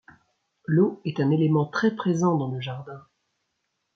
[0.65, 3.03] L'eau est un élément très présent dans le jardin.